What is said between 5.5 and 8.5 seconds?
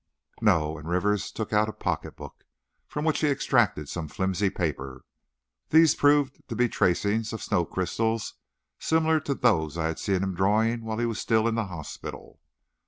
These proved to be tracings of snow crystals